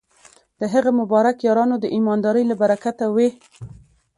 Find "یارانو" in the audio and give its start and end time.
1.47-1.75